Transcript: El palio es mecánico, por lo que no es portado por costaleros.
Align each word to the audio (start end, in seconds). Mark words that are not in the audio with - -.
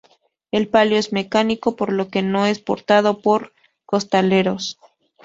El 0.49 0.67
palio 0.67 0.97
es 0.97 1.13
mecánico, 1.13 1.75
por 1.75 1.93
lo 1.93 2.07
que 2.07 2.23
no 2.23 2.47
es 2.47 2.57
portado 2.57 3.21
por 3.21 3.53
costaleros. 3.85 4.79